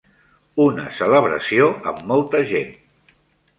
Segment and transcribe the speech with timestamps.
[0.63, 2.75] Una celebració amb molta gent.